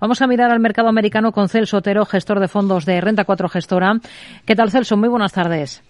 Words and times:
Vamos 0.00 0.22
a 0.22 0.28
mirar 0.28 0.52
al 0.52 0.60
mercado 0.60 0.86
americano 0.88 1.32
con 1.32 1.48
Celso 1.48 1.78
Otero, 1.78 2.04
gestor 2.04 2.38
de 2.38 2.46
fondos 2.46 2.86
de 2.86 3.00
Renta 3.00 3.24
4 3.24 3.48
Gestora. 3.48 3.94
¿Qué 4.46 4.54
tal, 4.54 4.70
Celso? 4.70 4.96
Muy 4.96 5.08
buenas 5.08 5.32
tardes. 5.32 5.82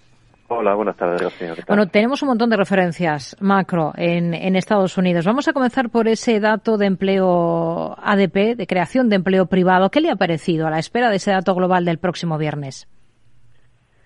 Hola, 0.48 0.74
buenas 0.74 0.96
tardes, 0.96 1.30
señor. 1.34 1.58
Bueno, 1.68 1.88
tenemos 1.88 2.22
un 2.22 2.28
montón 2.28 2.48
de 2.48 2.56
referencias 2.56 3.36
macro 3.38 3.92
en, 3.98 4.32
en, 4.32 4.56
Estados 4.56 4.96
Unidos. 4.96 5.26
Vamos 5.26 5.46
a 5.48 5.52
comenzar 5.52 5.90
por 5.90 6.08
ese 6.08 6.40
dato 6.40 6.78
de 6.78 6.86
empleo 6.86 7.94
ADP, 8.02 8.56
de 8.56 8.66
creación 8.66 9.10
de 9.10 9.16
empleo 9.16 9.44
privado. 9.44 9.90
¿Qué 9.90 10.00
le 10.00 10.08
ha 10.08 10.16
parecido 10.16 10.66
a 10.66 10.70
la 10.70 10.78
espera 10.78 11.10
de 11.10 11.16
ese 11.16 11.32
dato 11.32 11.54
global 11.54 11.84
del 11.84 11.98
próximo 11.98 12.38
viernes? 12.38 12.88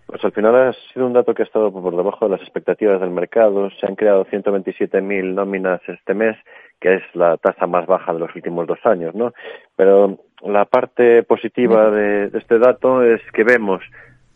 Pues 0.06 0.24
al 0.24 0.32
final 0.32 0.56
ha 0.56 0.72
sido 0.92 1.06
un 1.06 1.12
dato 1.12 1.32
que 1.32 1.42
ha 1.42 1.46
estado 1.46 1.72
por 1.72 1.96
debajo 1.96 2.24
de 2.24 2.32
las 2.32 2.40
expectativas 2.40 3.00
del 3.00 3.10
mercado. 3.10 3.70
Se 3.80 3.86
han 3.86 3.94
creado 3.94 4.24
127.000 4.24 5.32
nóminas 5.32 5.80
este 5.86 6.12
mes 6.12 6.36
que 6.82 6.96
es 6.96 7.02
la 7.14 7.36
tasa 7.36 7.66
más 7.68 7.86
baja 7.86 8.12
de 8.12 8.18
los 8.18 8.34
últimos 8.34 8.66
dos 8.66 8.84
años, 8.84 9.14
¿no? 9.14 9.32
Pero 9.76 10.18
la 10.42 10.64
parte 10.64 11.22
positiva 11.22 11.90
de, 11.90 12.30
este 12.34 12.58
dato 12.58 13.04
es 13.04 13.20
que 13.32 13.44
vemos 13.44 13.80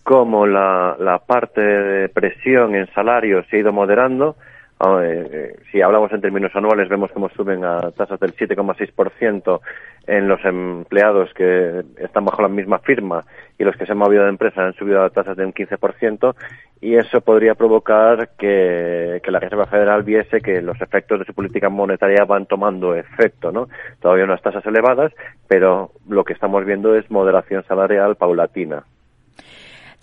cómo 0.04 0.46
la, 0.46 0.96
la 1.00 1.18
parte 1.18 1.60
de 1.60 2.08
presión 2.08 2.76
en 2.76 2.86
salarios 2.94 3.44
se 3.50 3.56
ha 3.56 3.60
ido 3.60 3.72
moderando, 3.72 4.36
eh, 4.78 5.28
eh, 5.32 5.56
si 5.72 5.80
hablamos 5.80 6.12
en 6.12 6.20
términos 6.20 6.54
anuales, 6.54 6.88
vemos 6.88 7.10
cómo 7.12 7.30
suben 7.30 7.64
a 7.64 7.90
tasas 7.92 8.20
del 8.20 8.36
7,6% 8.36 9.60
en 10.06 10.28
los 10.28 10.44
empleados 10.44 11.32
que 11.34 11.82
están 11.96 12.26
bajo 12.26 12.42
la 12.42 12.48
misma 12.48 12.78
firma 12.80 13.24
y 13.58 13.64
los 13.64 13.74
que 13.76 13.86
se 13.86 13.92
han 13.92 13.98
movido 13.98 14.24
de 14.24 14.28
empresa 14.28 14.64
han 14.64 14.74
subido 14.74 15.02
a 15.02 15.10
tasas 15.10 15.36
de 15.36 15.46
un 15.46 15.54
15% 15.54 16.34
y 16.82 16.94
eso 16.96 17.22
podría 17.22 17.54
provocar 17.54 18.30
que, 18.38 19.20
que, 19.22 19.30
la 19.30 19.40
Reserva 19.40 19.66
Federal 19.66 20.02
viese 20.02 20.42
que 20.42 20.60
los 20.60 20.80
efectos 20.82 21.20
de 21.20 21.24
su 21.24 21.32
política 21.32 21.70
monetaria 21.70 22.24
van 22.26 22.44
tomando 22.44 22.94
efecto, 22.94 23.50
¿no? 23.50 23.68
Todavía 24.00 24.24
unas 24.24 24.42
tasas 24.42 24.64
elevadas, 24.66 25.10
pero 25.48 25.92
lo 26.06 26.22
que 26.22 26.34
estamos 26.34 26.64
viendo 26.66 26.94
es 26.94 27.10
moderación 27.10 27.64
salarial 27.64 28.16
paulatina. 28.16 28.84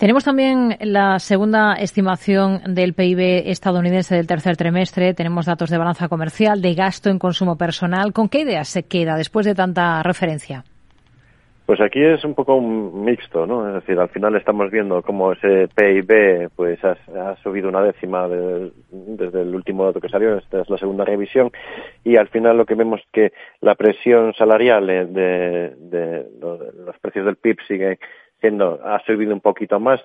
Tenemos 0.04 0.26
también 0.26 0.76
la 0.82 1.18
segunda 1.18 1.76
estimación 1.76 2.60
del 2.76 2.94
PIB 2.94 3.48
estadounidense 3.50 4.16
del 4.16 4.28
tercer 4.28 4.58
trimestre. 4.58 5.14
Tenemos 5.14 5.46
datos 5.46 5.70
de 5.70 5.78
balanza 5.78 6.10
comercial, 6.10 6.62
de 6.62 6.74
gasto 6.74 7.10
en 7.10 7.18
consumo 7.18 7.58
personal. 7.58 8.12
¿Con 8.12 8.28
qué 8.28 8.42
ideas 8.42 8.68
se 8.68 8.84
queda 8.84 9.16
después 9.16 9.46
de 9.46 9.56
tanta 9.56 10.04
referencia? 10.04 10.66
Pues 11.66 11.80
aquí 11.80 12.04
es 12.04 12.26
un 12.26 12.36
poco 12.36 12.60
mixto, 12.60 13.46
¿no? 13.46 13.66
Es 13.66 13.76
decir, 13.76 13.98
al 13.98 14.10
final 14.10 14.36
estamos 14.36 14.70
viendo 14.70 15.02
cómo 15.04 15.32
ese 15.32 15.70
PIB 15.74 16.50
pues 16.54 16.80
ha, 16.84 17.38
subido 17.42 17.70
una 17.70 17.82
décima 17.82 18.28
desde 18.28 19.42
el 19.42 19.56
último 19.56 19.86
dato 19.86 20.02
que 20.02 20.10
salió, 20.10 20.38
esta 20.38 20.60
es 20.64 20.70
la 20.70 20.78
segunda 20.78 21.06
revisión, 21.06 21.50
y 22.04 22.18
al 22.18 22.28
final 22.28 22.58
lo 22.58 22.66
que 22.66 22.76
vemos 22.76 23.00
es 23.00 23.08
que 23.14 23.32
la 23.62 23.76
presión 23.76 24.34
salarial 24.34 24.86
de, 24.86 25.74
de 25.78 26.26
los 26.86 27.00
precios 27.00 27.26
del 27.26 27.38
PIB 27.38 27.58
sigue 27.66 28.00
ha 28.84 29.00
subido 29.06 29.34
un 29.34 29.42
poquito 29.42 29.80
más, 29.80 30.02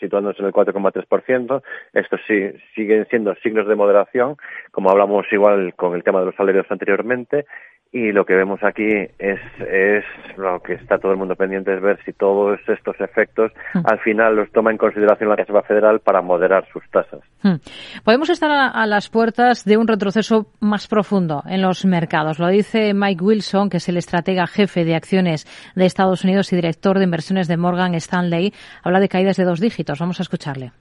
situándose 0.00 0.40
en 0.40 0.46
el 0.46 0.52
4,3%. 0.52 1.62
Estos 1.92 2.20
sí, 2.26 2.50
siguen 2.74 3.06
siendo 3.10 3.34
signos 3.36 3.68
de 3.68 3.74
moderación, 3.74 4.36
como 4.70 4.90
hablamos 4.90 5.26
igual 5.32 5.74
con 5.74 5.94
el 5.94 6.02
tema 6.02 6.20
de 6.20 6.26
los 6.26 6.34
salarios 6.34 6.66
anteriormente, 6.70 7.46
y 7.92 8.10
lo 8.10 8.24
que 8.24 8.34
vemos 8.34 8.60
aquí 8.64 8.88
es, 9.18 9.40
es 9.60 10.04
lo 10.36 10.60
que 10.60 10.74
está 10.74 10.98
todo 10.98 11.12
el 11.12 11.18
mundo 11.18 11.36
pendiente 11.36 11.72
es 11.74 11.80
ver 11.80 11.98
si 12.04 12.12
todos 12.12 12.58
estos 12.66 13.00
efectos 13.00 13.52
mm. 13.72 13.78
al 13.84 14.00
final 14.00 14.34
los 14.34 14.50
toma 14.50 14.72
en 14.72 14.78
consideración 14.78 15.28
la 15.28 15.36
Reserva 15.36 15.62
Federal 15.62 16.00
para 16.00 16.20
moderar 16.20 16.66
sus 16.72 16.82
tasas. 16.90 17.20
Mm. 17.42 17.54
Podemos 18.02 18.30
estar 18.30 18.50
a, 18.50 18.86
las 18.86 19.08
puertas 19.08 19.64
de 19.64 19.76
un 19.76 19.86
retroceso 19.86 20.46
más 20.58 20.88
profundo 20.88 21.44
en 21.46 21.62
los 21.62 21.84
mercados. 21.84 22.40
Lo 22.40 22.48
dice 22.48 22.94
Mike 22.94 23.24
Wilson, 23.24 23.70
que 23.70 23.76
es 23.76 23.88
el 23.88 23.96
estratega 23.96 24.48
jefe 24.48 24.84
de 24.84 24.96
acciones 24.96 25.46
de 25.76 25.86
Estados 25.86 26.24
Unidos 26.24 26.52
y 26.52 26.56
director 26.56 26.98
de 26.98 27.04
inversiones 27.04 27.46
de 27.46 27.56
Morgan 27.56 27.94
Stanley. 27.94 28.52
Habla 28.82 28.98
de 28.98 29.08
caídas 29.08 29.36
de 29.36 29.44
dos 29.44 29.60
dígitos. 29.60 30.00
Vamos 30.00 30.18
a 30.18 30.24
escucharle. 30.24 30.72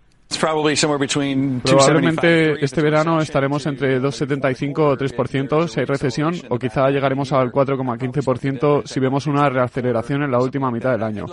Probablemente 1.63 2.63
este 2.63 2.81
verano 2.81 3.21
estaremos 3.21 3.65
entre 3.65 4.01
2,75 4.01 4.79
o 4.79 4.97
3% 4.97 5.67
si 5.67 5.79
hay 5.79 5.85
recesión 5.85 6.35
o 6.49 6.59
quizá 6.59 6.89
llegaremos 6.89 7.31
al 7.31 7.51
4,15% 7.51 8.83
si 8.85 8.99
vemos 8.99 9.27
una 9.27 9.49
reaceleración 9.49 10.23
en 10.23 10.31
la 10.31 10.39
última 10.39 10.71
mitad 10.71 10.91
del 10.91 11.03
año. 11.03 11.25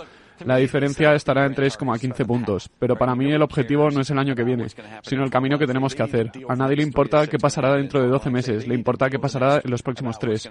La 0.45 0.57
diferencia 0.57 1.13
estará 1.13 1.45
en 1.45 1.53
3,15 1.53 2.25
puntos, 2.25 2.69
pero 2.79 2.95
para 2.95 3.15
mí 3.15 3.31
el 3.31 3.41
objetivo 3.41 3.89
no 3.91 4.01
es 4.01 4.09
el 4.09 4.17
año 4.17 4.35
que 4.35 4.43
viene, 4.43 4.67
sino 5.03 5.23
el 5.23 5.29
camino 5.29 5.59
que 5.59 5.67
tenemos 5.67 5.93
que 5.93 6.03
hacer. 6.03 6.31
A 6.47 6.55
nadie 6.55 6.77
le 6.77 6.83
importa 6.83 7.27
qué 7.27 7.37
pasará 7.37 7.75
dentro 7.75 8.01
de 8.01 8.07
12 8.07 8.29
meses, 8.29 8.67
le 8.67 8.75
importa 8.75 9.09
qué 9.09 9.19
pasará 9.19 9.61
en 9.63 9.69
los 9.69 9.83
próximos 9.83 10.17
tres. 10.17 10.49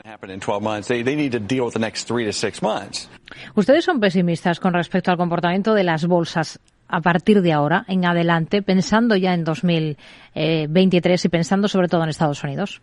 Ustedes 3.54 3.84
son 3.84 4.00
pesimistas 4.00 4.60
con 4.60 4.74
respecto 4.74 5.10
al 5.10 5.16
comportamiento 5.16 5.74
de 5.74 5.84
las 5.84 6.06
bolsas 6.06 6.60
a 6.90 7.00
partir 7.00 7.42
de 7.42 7.52
ahora 7.52 7.84
en 7.88 8.04
adelante, 8.04 8.62
pensando 8.62 9.16
ya 9.16 9.34
en 9.34 9.44
2023 9.44 11.24
y 11.24 11.28
pensando 11.28 11.68
sobre 11.68 11.88
todo 11.88 12.02
en 12.02 12.10
Estados 12.10 12.42
Unidos? 12.42 12.82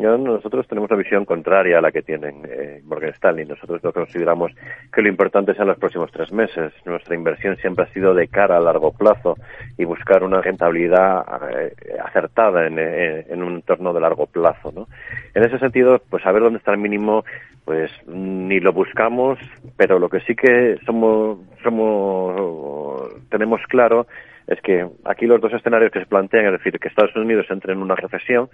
Nosotros 0.00 0.66
tenemos 0.66 0.90
una 0.90 0.98
visión 0.98 1.24
contraria 1.24 1.78
a 1.78 1.80
la 1.80 1.92
que 1.92 2.02
tienen 2.02 2.42
eh, 2.48 2.80
Morgan 2.84 3.10
Stanley. 3.10 3.44
Nosotros 3.44 3.82
lo 3.82 3.92
consideramos 3.92 4.52
que 4.92 5.02
lo 5.02 5.08
importante 5.08 5.54
sean 5.54 5.68
los 5.68 5.78
próximos 5.78 6.10
tres 6.10 6.32
meses. 6.32 6.72
Nuestra 6.86 7.14
inversión 7.14 7.56
siempre 7.56 7.84
ha 7.84 7.92
sido 7.92 8.14
de 8.14 8.28
cara 8.28 8.56
a 8.56 8.60
largo 8.60 8.92
plazo 8.92 9.36
y 9.76 9.84
buscar 9.84 10.24
una 10.24 10.40
rentabilidad 10.40 11.24
eh, 11.50 11.74
acertada 12.02 12.66
en, 12.66 12.78
en, 12.78 13.42
un 13.42 13.56
entorno 13.56 13.92
de 13.92 14.00
largo 14.00 14.26
plazo. 14.26 14.72
¿no? 14.72 14.88
En 15.34 15.44
ese 15.44 15.58
sentido, 15.58 16.00
pues 16.08 16.22
saber 16.22 16.42
dónde 16.42 16.58
está 16.58 16.72
el 16.72 16.78
mínimo, 16.78 17.24
pues 17.64 17.90
ni 18.06 18.58
lo 18.58 18.72
buscamos, 18.72 19.38
pero 19.76 19.98
lo 19.98 20.08
que 20.08 20.20
sí 20.20 20.34
que 20.34 20.78
somos, 20.86 21.38
somos 21.62 23.12
tenemos 23.28 23.60
claro 23.68 24.06
es 24.46 24.60
que 24.62 24.86
aquí 25.04 25.26
los 25.26 25.40
dos 25.40 25.52
escenarios 25.52 25.92
que 25.92 26.00
se 26.00 26.06
plantean, 26.06 26.46
es 26.46 26.52
decir, 26.52 26.78
que 26.78 26.88
Estados 26.88 27.14
Unidos 27.14 27.46
entre 27.50 27.72
en 27.72 27.82
una 27.82 27.94
recesión, 27.94 28.48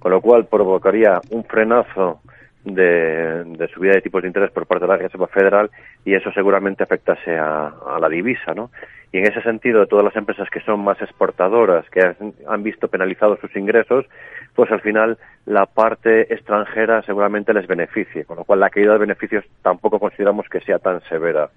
con 0.00 0.10
lo 0.10 0.20
cual 0.20 0.46
provocaría 0.46 1.20
un 1.30 1.44
frenazo 1.44 2.20
de, 2.64 3.68
subida 3.72 3.92
de 3.92 4.02
tipos 4.02 4.22
de 4.22 4.28
interés 4.28 4.50
por 4.50 4.66
parte 4.66 4.84
de 4.84 4.88
la 4.88 4.96
Reserva 4.96 5.28
Federal 5.28 5.70
y 6.04 6.14
eso 6.14 6.32
seguramente 6.32 6.82
afectase 6.82 7.36
a, 7.38 7.98
la 8.00 8.08
divisa, 8.08 8.54
¿no? 8.54 8.70
Y 9.12 9.18
en 9.18 9.26
ese 9.26 9.42
sentido, 9.42 9.86
todas 9.86 10.04
las 10.04 10.14
empresas 10.14 10.48
que 10.50 10.60
son 10.60 10.84
más 10.84 11.00
exportadoras, 11.02 11.84
que 11.90 12.00
han, 12.46 12.62
visto 12.62 12.88
penalizados 12.88 13.40
sus 13.40 13.54
ingresos, 13.56 14.06
pues 14.54 14.70
al 14.70 14.80
final 14.80 15.18
la 15.46 15.66
parte 15.66 16.32
extranjera 16.32 17.02
seguramente 17.02 17.52
les 17.52 17.66
beneficie, 17.66 18.24
con 18.24 18.36
lo 18.36 18.44
cual 18.44 18.60
la 18.60 18.70
caída 18.70 18.92
de 18.92 18.98
beneficios 18.98 19.44
tampoco 19.62 19.98
consideramos 19.98 20.48
que 20.48 20.60
sea 20.60 20.78
tan 20.78 21.00
severa 21.08 21.50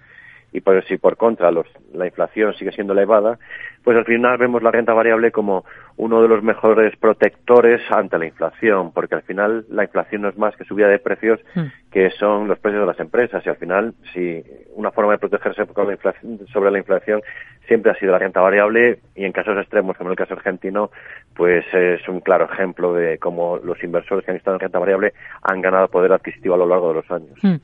y 0.54 0.62
por, 0.62 0.84
si 0.86 0.98
por 0.98 1.18
contra 1.18 1.52
los, 1.52 1.68
la 1.94 2.06
inflación 2.06 2.54
sigue 2.54 2.72
siendo 2.72 2.94
elevada, 2.94 3.40
pues 3.84 3.98
al 3.98 4.06
final 4.06 4.38
vemos 4.38 4.64
la 4.64 4.72
renta 4.72 4.94
variable 4.94 5.32
como 5.32 5.66
uno 5.98 6.22
de 6.22 6.28
los 6.28 6.44
mejores 6.44 6.96
protectores 6.98 7.82
ante 7.92 8.18
la 8.18 8.28
inflación, 8.28 8.92
porque 8.94 9.16
al 9.16 9.24
final 9.24 9.66
la 9.70 9.84
inflación 9.84 10.22
no 10.22 10.30
es 10.30 10.38
más 10.38 10.56
que 10.56 10.64
subida 10.64 10.88
de 10.88 11.00
precios 11.00 11.40
hmm. 11.56 11.92
que 11.92 12.12
son 12.12 12.48
los 12.48 12.60
precios 12.60 12.82
de 12.82 12.88
las 12.88 13.00
empresas 13.00 13.44
y 13.46 13.50
al 13.50 13.58
final 13.58 13.94
si 14.14 14.44
una 14.76 14.92
forma 14.92 15.14
de 15.14 15.18
protegerse 15.18 15.66
sobre 16.52 16.72
la 16.72 16.78
inflación 16.78 17.22
siempre 17.68 17.92
ha 17.92 17.96
sido 17.96 18.12
la 18.12 18.20
renta 18.20 18.42
variable 18.42 19.00
y 19.16 19.26
en 19.26 19.32
casos 19.32 19.58
extremos 19.58 19.98
como 19.98 20.10
en 20.10 20.12
el 20.12 20.18
caso 20.18 20.34
argentino 20.34 20.92
pues 21.36 21.66
es 21.74 22.08
un 22.08 22.20
claro 22.20 22.48
ejemplo 22.52 22.94
de 22.94 23.18
cómo 23.18 23.58
los 23.58 23.82
inversores 23.84 24.26
que 24.26 24.32
han 24.32 24.38
estado 24.38 24.58
en 24.58 24.62
renta 24.62 24.80
variable 24.80 25.14
han 25.42 25.62
ganado 25.62 25.88
poder 25.88 26.12
adquisitivo 26.12 26.56
a 26.56 26.58
lo 26.58 26.68
largo 26.68 26.90
de 26.90 26.94
los 26.96 27.12
años. 27.12 27.40
Hmm. 27.42 27.56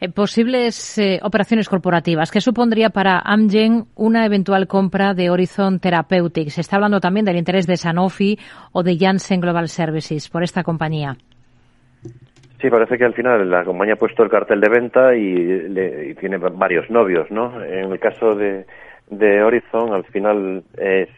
Eh, 0.00 0.08
posibles 0.10 0.98
eh, 0.98 1.20
operaciones 1.22 1.68
corporativas, 1.68 2.30
¿qué 2.30 2.40
supondría 2.40 2.90
para 2.90 3.18
Amgen 3.18 3.84
una 3.94 4.26
eventual 4.26 4.66
compra 4.66 5.14
de 5.14 5.30
Horizon 5.30 5.78
Therapeutics? 5.78 6.54
Se 6.54 6.60
está 6.60 6.76
hablando 6.76 7.00
también 7.00 7.24
del 7.24 7.36
interés 7.36 7.66
de 7.66 7.76
Sanofi 7.76 8.38
o 8.72 8.82
de 8.82 8.98
Janssen 8.98 9.40
Global 9.40 9.68
Services 9.68 10.28
por 10.28 10.42
esta 10.42 10.62
compañía. 10.62 11.16
Sí, 12.60 12.70
parece 12.70 12.96
que 12.96 13.04
al 13.04 13.12
final 13.12 13.50
la 13.50 13.62
compañía 13.62 13.92
ha 13.92 13.98
puesto 13.98 14.22
el 14.22 14.30
cartel 14.30 14.58
de 14.58 14.70
venta 14.70 15.14
y, 15.14 16.08
y 16.10 16.14
tiene 16.14 16.38
varios 16.38 16.88
novios, 16.88 17.30
¿no? 17.30 17.62
En 17.62 17.92
el 17.92 18.00
caso 18.00 18.34
de, 18.34 18.64
de 19.10 19.42
Horizon, 19.42 19.92
al 19.92 20.04
final, 20.04 20.64
es, 20.76 21.08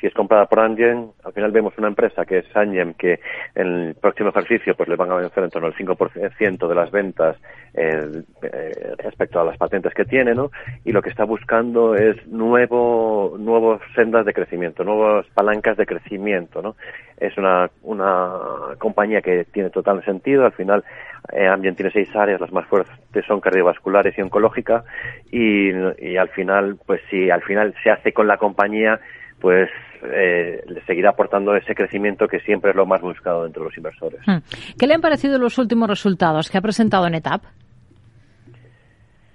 si 0.00 0.06
es 0.06 0.14
comprada 0.14 0.46
por 0.46 0.60
Amgen, 0.60 1.10
al 1.22 1.32
final 1.32 1.52
vemos 1.52 1.76
una 1.76 1.88
empresa 1.88 2.24
que 2.24 2.38
es 2.38 2.56
Amgen, 2.56 2.94
que 2.94 3.20
en 3.54 3.66
el 3.66 3.94
próximo 3.94 4.30
ejercicio 4.30 4.74
pues 4.74 4.88
le 4.88 4.96
van 4.96 5.10
a 5.10 5.16
vencer 5.16 5.44
en 5.44 5.50
torno 5.50 5.68
al 5.68 5.74
5% 5.74 6.68
de 6.68 6.74
las 6.74 6.90
ventas 6.90 7.36
eh, 7.74 8.22
eh, 8.42 8.94
respecto 8.98 9.38
a 9.38 9.44
las 9.44 9.58
patentes 9.58 9.92
que 9.92 10.06
tiene, 10.06 10.34
¿no? 10.34 10.50
Y 10.84 10.92
lo 10.92 11.02
que 11.02 11.10
está 11.10 11.24
buscando 11.24 11.94
es 11.94 12.26
nuevo, 12.26 13.36
nuevos 13.38 13.82
sendas 13.94 14.24
de 14.24 14.32
crecimiento, 14.32 14.82
nuevas 14.82 15.26
palancas 15.34 15.76
de 15.76 15.84
crecimiento, 15.84 16.62
¿no? 16.62 16.76
Es 17.18 17.36
una, 17.36 17.70
una 17.82 18.30
compañía 18.78 19.20
que 19.20 19.44
tiene 19.44 19.70
total 19.70 20.02
sentido, 20.04 20.46
al 20.46 20.52
final 20.52 20.84
Amgen 21.32 21.74
tiene 21.74 21.90
seis 21.90 22.14
áreas, 22.14 22.40
las 22.40 22.52
más 22.52 22.66
fuertes 22.66 23.24
son 23.26 23.40
cardiovasculares 23.40 24.16
y 24.18 24.22
oncológica, 24.22 24.84
y, 25.30 25.70
y 25.98 26.16
al 26.16 26.28
final, 26.30 26.78
pues 26.86 27.00
si 27.10 27.30
al 27.30 27.42
final 27.42 27.74
se 27.82 27.90
hace 27.90 28.12
con 28.12 28.26
la 28.26 28.36
compañía, 28.36 29.00
pues 29.40 29.68
eh, 30.02 30.62
le 30.66 30.82
seguirá 30.84 31.10
aportando 31.10 31.54
ese 31.56 31.74
crecimiento 31.74 32.28
que 32.28 32.40
siempre 32.40 32.70
es 32.70 32.76
lo 32.76 32.86
más 32.86 33.00
buscado 33.00 33.46
entre 33.46 33.62
los 33.62 33.76
inversores. 33.76 34.20
Hmm. 34.26 34.38
¿Qué 34.78 34.86
le 34.86 34.94
han 34.94 35.00
parecido 35.00 35.38
los 35.38 35.58
últimos 35.58 35.88
resultados 35.88 36.50
que 36.50 36.58
ha 36.58 36.62
presentado 36.62 37.06
en 37.06 37.14
ETAP? 37.14 37.42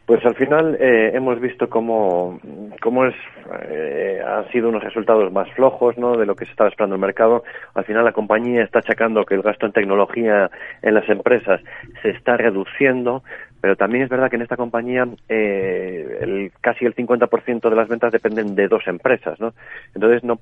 Pues 0.06 0.26
al 0.26 0.36
final 0.36 0.78
eh, 0.80 1.12
hemos 1.14 1.40
visto 1.40 1.70
cómo, 1.70 2.40
cómo 2.82 3.06
es, 3.06 3.16
eh, 3.70 4.22
han 4.26 4.50
sido 4.52 4.70
unos 4.70 4.84
resultados 4.84 5.32
más 5.32 5.50
flojos 5.52 5.98
¿no? 5.98 6.18
de 6.18 6.26
lo 6.26 6.36
que 6.36 6.46
se 6.46 6.52
estaba 6.52 6.70
esperando 6.70 6.96
el 6.96 7.02
mercado. 7.02 7.44
Al 7.76 7.86
final 7.86 8.04
la 8.04 8.12
compañía 8.12 8.64
está 8.64 8.80
achacando 8.80 9.26
que 9.26 9.36
el 9.36 9.42
gasto 9.42 9.68
en 9.68 9.72
tecnología 9.72 10.50
en 10.82 10.96
las 10.96 11.08
empresas 11.08 11.62
se 12.02 12.10
está 12.10 12.36
reduciendo, 12.36 13.24
pero 13.62 13.76
también 13.76 14.04
es 14.04 14.10
verdad 14.10 14.30
que 14.30 14.36
en 14.36 14.42
esta 14.42 14.58
compañía 14.58 15.08
eh, 15.30 16.18
el, 16.22 16.52
casi 16.60 16.86
el 16.86 16.96
50% 16.96 17.70
de 17.70 17.76
las 17.76 17.88
ventas 17.88 18.12
dependen 18.12 18.56
de 18.56 18.68
dos 18.68 18.88
empresas, 18.88 19.40
¿no? 19.40 19.54
Entonces 19.94 20.24
no, 20.24 20.40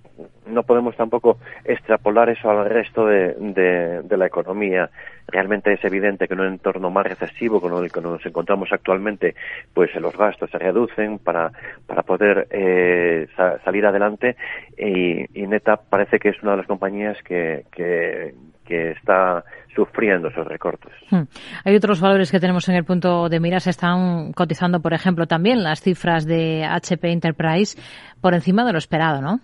no 0.47 0.63
podemos 0.63 0.95
tampoco 0.95 1.37
extrapolar 1.65 2.29
eso 2.29 2.49
al 2.49 2.69
resto 2.69 3.05
de, 3.05 3.33
de, 3.33 4.01
de 4.03 4.17
la 4.17 4.27
economía. 4.27 4.89
Realmente 5.27 5.73
es 5.73 5.83
evidente 5.83 6.27
que 6.27 6.33
en 6.33 6.39
un 6.39 6.47
entorno 6.47 6.89
más 6.89 7.05
recesivo 7.05 7.59
con 7.61 7.83
el 7.83 7.91
que 7.91 8.01
nos 8.01 8.25
encontramos 8.25 8.69
actualmente, 8.71 9.35
pues 9.73 9.93
los 9.95 10.17
gastos 10.17 10.49
se 10.49 10.57
reducen 10.57 11.19
para, 11.19 11.51
para 11.85 12.03
poder 12.03 12.47
eh, 12.51 13.27
sa 13.35 13.59
salir 13.59 13.85
adelante 13.85 14.37
y, 14.77 15.25
y 15.39 15.47
Neta 15.47 15.77
parece 15.77 16.19
que 16.19 16.29
es 16.29 16.41
una 16.41 16.51
de 16.51 16.57
las 16.57 16.67
compañías 16.67 17.21
que, 17.23 17.65
que, 17.71 18.33
que 18.69 18.91
está 18.91 19.43
sufriendo 19.75 20.29
esos 20.29 20.47
recortes. 20.47 20.93
Hmm. 21.09 21.23
Hay 21.65 21.75
otros 21.75 21.99
valores 21.99 22.31
que 22.31 22.39
tenemos 22.39 22.69
en 22.69 22.75
el 22.75 22.85
punto 22.85 23.27
de 23.27 23.39
mira. 23.39 23.59
Se 23.59 23.71
están 23.71 24.31
cotizando, 24.33 24.79
por 24.79 24.93
ejemplo, 24.93 25.25
también 25.25 25.63
las 25.63 25.81
cifras 25.81 26.25
de 26.25 26.63
HP 26.65 27.11
Enterprise 27.11 27.77
por 28.21 28.33
encima 28.33 28.63
de 28.65 28.73
lo 28.73 28.77
esperado, 28.77 29.21
¿no? 29.21 29.39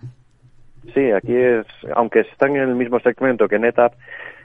Sí, 0.94 1.10
aquí 1.10 1.34
es, 1.34 1.66
aunque 1.94 2.20
están 2.20 2.54
en 2.54 2.62
el 2.62 2.74
mismo 2.76 3.00
segmento 3.00 3.48
que 3.48 3.58
NetApp, 3.58 3.94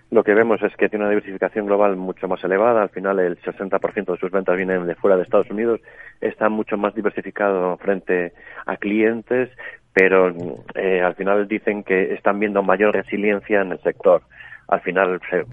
lo 0.10 0.24
que 0.24 0.34
vemos 0.34 0.62
es 0.62 0.76
que 0.76 0.90
tiene 0.90 1.06
una 1.06 1.12
diversificación 1.12 1.68
global 1.68 1.96
mucho 1.96 2.28
más 2.28 2.44
elevada. 2.44 2.82
Al 2.82 2.90
final, 2.90 3.20
el 3.20 3.40
60% 3.40 4.12
de 4.12 4.18
sus 4.18 4.32
ventas 4.32 4.58
vienen 4.58 4.86
de 4.86 4.96
fuera 4.96 5.16
de 5.16 5.24
Estados 5.24 5.50
Unidos. 5.50 5.80
Está 6.20 6.50
mucho 6.50 6.78
más 6.78 6.94
diversificado 6.96 7.78
frente 7.78 8.34
a 8.66 8.76
clientes, 8.76 9.50
pero 9.94 10.34
eh, 10.76 11.02
al 11.02 11.16
final 11.16 11.48
dicen 11.48 11.84
que 11.84 12.14
están 12.14 12.40
viendo 12.40 12.62
mayor 12.62 12.94
resiliencia 12.94 13.62
en 13.62 13.72
el 13.72 13.80
sector. 13.80 14.24
Al 14.72 14.82
final, 14.82 15.22
se, 15.30 15.46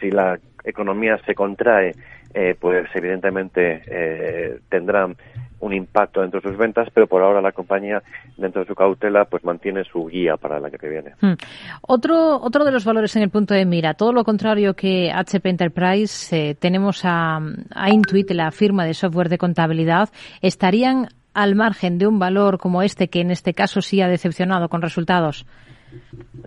si 0.00 0.10
la 0.10 0.38
economía 0.64 1.18
se 1.24 1.34
contrae, 1.34 1.92
eh, 2.34 2.56
pues 2.58 2.88
evidentemente 2.94 3.82
eh, 3.86 4.58
tendrán 4.68 5.16
un 5.60 5.72
impacto 5.72 6.20
dentro 6.20 6.40
de 6.40 6.48
sus 6.48 6.58
ventas, 6.58 6.88
pero 6.92 7.06
por 7.06 7.22
ahora 7.22 7.40
la 7.40 7.52
compañía, 7.52 8.02
dentro 8.36 8.62
de 8.62 8.66
su 8.66 8.74
cautela, 8.74 9.24
pues 9.24 9.44
mantiene 9.44 9.84
su 9.84 10.06
guía 10.06 10.36
para 10.36 10.58
el 10.58 10.64
año 10.64 10.78
que 10.78 10.88
viene. 10.88 11.12
Hmm. 11.20 11.34
Otro, 11.82 12.40
otro 12.40 12.64
de 12.64 12.72
los 12.72 12.84
valores 12.84 13.14
en 13.16 13.22
el 13.22 13.30
punto 13.30 13.54
de 13.54 13.64
mira, 13.64 13.94
todo 13.94 14.12
lo 14.12 14.24
contrario 14.24 14.74
que 14.74 15.10
HP 15.12 15.48
Enterprise, 15.48 16.50
eh, 16.50 16.54
tenemos 16.54 17.04
a, 17.04 17.38
a 17.74 17.90
Intuit, 17.90 18.30
la 18.32 18.50
firma 18.50 18.84
de 18.84 18.94
software 18.94 19.28
de 19.28 19.38
contabilidad, 19.38 20.10
estarían 20.42 21.08
al 21.34 21.54
margen 21.54 21.98
de 21.98 22.06
un 22.06 22.18
valor 22.18 22.58
como 22.58 22.82
este, 22.82 23.08
que 23.08 23.20
en 23.20 23.30
este 23.30 23.54
caso 23.54 23.80
sí 23.80 24.00
ha 24.00 24.08
decepcionado 24.08 24.68
con 24.68 24.82
resultados. 24.82 25.46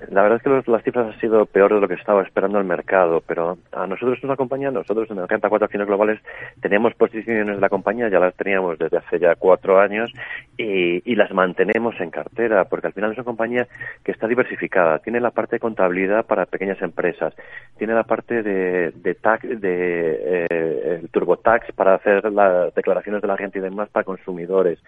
La 0.09 0.21
verdad 0.21 0.38
es 0.38 0.44
que 0.44 0.49
los, 0.49 0.67
las 0.67 0.83
cifras 0.83 1.13
han 1.13 1.19
sido 1.19 1.45
peor 1.45 1.73
de 1.73 1.81
lo 1.81 1.88
que 1.88 1.95
estaba 1.95 2.21
esperando 2.21 2.59
el 2.59 2.65
mercado, 2.65 3.21
pero 3.25 3.57
a 3.71 3.88
nosotros 3.88 4.23
una 4.23 4.35
compañía, 4.35 4.71
nosotros 4.71 5.09
en 5.11 5.17
el 5.17 5.27
Renta 5.27 5.49
4 5.49 5.65
Acciones 5.65 5.88
Globales 5.88 6.19
tenemos 6.61 6.94
posiciones 6.94 7.55
de 7.55 7.61
la 7.61 7.69
compañía, 7.69 8.09
ya 8.09 8.19
las 8.19 8.35
teníamos 8.35 8.77
desde 8.77 8.97
hace 8.97 9.19
ya 9.19 9.35
cuatro 9.35 9.79
años 9.79 10.11
y, 10.57 11.01
y, 11.09 11.15
las 11.15 11.31
mantenemos 11.31 11.99
en 11.99 12.09
cartera, 12.09 12.65
porque 12.65 12.88
al 12.88 12.94
final 12.94 13.11
es 13.11 13.17
una 13.17 13.25
compañía 13.25 13.67
que 14.03 14.11
está 14.11 14.27
diversificada, 14.27 14.99
tiene 14.99 15.19
la 15.19 15.31
parte 15.31 15.57
de 15.57 15.59
contabilidad 15.59 16.25
para 16.25 16.45
pequeñas 16.45 16.81
empresas, 16.81 17.33
tiene 17.77 17.94
la 17.94 18.03
parte 18.03 18.44
de, 18.44 18.91
de 18.91 19.15
tax, 19.15 19.47
de 19.47 20.47
eh, 20.49 20.99
el 21.01 21.09
TurboTax 21.09 21.71
para 21.73 21.95
hacer 21.95 22.31
las 22.31 22.73
declaraciones 22.73 23.21
de 23.21 23.27
la 23.27 23.38
gente 23.38 23.59
y 23.59 23.61
demás 23.61 23.89
para 23.89 24.03
consumidores. 24.03 24.79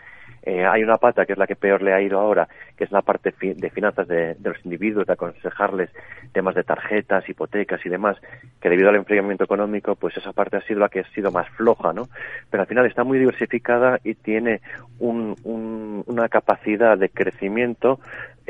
Eh, 0.43 0.65
hay 0.65 0.83
una 0.83 0.97
pata 0.97 1.25
que 1.25 1.33
es 1.33 1.37
la 1.37 1.47
que 1.47 1.55
peor 1.55 1.81
le 1.81 1.93
ha 1.93 2.01
ido 2.01 2.19
ahora, 2.19 2.47
que 2.77 2.85
es 2.85 2.91
la 2.91 3.01
parte 3.01 3.31
fi 3.31 3.53
de 3.53 3.69
finanzas 3.69 4.07
de, 4.07 4.35
de, 4.49 4.55
los 4.55 4.65
individuos, 4.65 5.07
de 5.07 5.13
aconsejarles 5.13 5.89
temas 6.31 6.55
de 6.55 6.63
tarjetas, 6.63 7.27
hipotecas 7.29 7.85
y 7.85 7.89
demás, 7.89 8.17
que 8.61 8.69
debido 8.69 8.89
al 8.89 8.95
enfriamiento 8.95 9.43
económico, 9.43 9.95
pues 9.95 10.15
esa 10.17 10.33
parte 10.33 10.57
ha 10.57 10.61
sido 10.61 10.79
la 10.79 10.89
que 10.89 11.01
ha 11.01 11.09
sido 11.11 11.31
más 11.31 11.49
floja, 11.49 11.93
¿no? 11.93 12.09
Pero 12.49 12.61
al 12.61 12.67
final 12.67 12.85
está 12.85 13.03
muy 13.03 13.17
diversificada 13.19 13.99
y 14.03 14.15
tiene 14.15 14.61
un, 14.99 15.35
un, 15.43 16.03
una 16.07 16.29
capacidad 16.29 16.97
de 16.97 17.09
crecimiento 17.09 17.99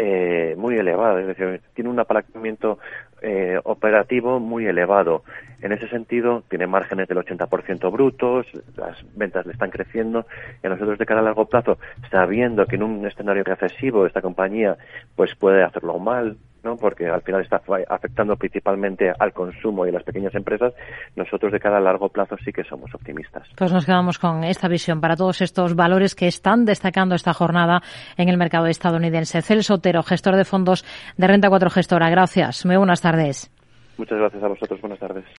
eh, 0.01 0.55
muy 0.57 0.77
elevada, 0.77 1.19
es 1.19 1.27
decir, 1.27 1.61
tiene 1.73 1.89
un 1.89 1.99
apalancamiento 1.99 2.79
eh, 3.21 3.59
operativo 3.65 4.39
muy 4.39 4.65
elevado. 4.65 5.23
En 5.61 5.71
ese 5.71 5.87
sentido, 5.89 6.43
tiene 6.49 6.67
márgenes 6.67 7.07
del 7.07 7.17
80% 7.17 7.91
brutos, 7.91 8.45
las 8.77 8.97
ventas 9.15 9.45
le 9.45 9.53
están 9.53 9.69
creciendo 9.69 10.25
y 10.63 10.67
a 10.67 10.69
nosotros 10.69 10.97
de 10.97 11.05
cara 11.05 11.19
a 11.19 11.23
largo 11.23 11.45
plazo, 11.45 11.77
sabiendo 12.09 12.65
que 12.65 12.75
en 12.75 12.83
un 12.83 13.05
escenario 13.05 13.43
recesivo 13.43 14.05
esta 14.05 14.21
compañía 14.21 14.77
pues 15.15 15.35
puede 15.35 15.63
hacerlo 15.63 15.99
mal, 15.99 16.37
¿no? 16.63 16.77
porque 16.77 17.07
al 17.07 17.21
final 17.21 17.41
está 17.41 17.61
afectando 17.89 18.35
principalmente 18.35 19.11
al 19.17 19.33
consumo 19.33 19.85
y 19.85 19.89
a 19.89 19.93
las 19.93 20.03
pequeñas 20.03 20.33
empresas, 20.35 20.73
nosotros 21.15 21.51
de 21.51 21.59
cara 21.59 21.77
a 21.77 21.81
largo 21.81 22.09
plazo 22.09 22.35
sí 22.43 22.51
que 22.51 22.63
somos 22.63 22.93
optimistas. 22.93 23.47
Pues 23.55 23.71
nos 23.71 23.85
quedamos 23.85 24.19
con 24.19 24.43
esta 24.43 24.67
visión 24.67 25.01
para 25.01 25.15
todos 25.15 25.41
estos 25.41 25.75
valores 25.75 26.15
que 26.15 26.27
están 26.27 26.65
destacando 26.65 27.15
esta 27.15 27.33
jornada 27.33 27.81
en 28.17 28.29
el 28.29 28.37
mercado 28.37 28.67
estadounidense. 28.67 29.41
Celso 29.41 29.75
Otero, 29.75 30.03
gestor 30.03 30.35
de 30.35 30.45
fondos 30.45 30.85
de 31.17 31.27
Renta 31.27 31.49
4 31.49 31.69
Gestora. 31.69 32.09
Gracias. 32.09 32.65
Muy 32.65 32.77
buenas 32.77 33.01
tardes. 33.01 33.51
Muchas 33.97 34.17
gracias 34.17 34.41
a 34.43 34.47
vosotros. 34.47 34.79
Buenas 34.81 34.99
tardes. 34.99 35.25